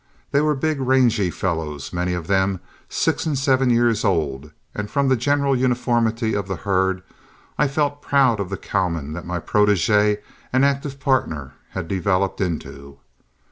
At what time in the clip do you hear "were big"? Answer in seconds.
0.41-0.79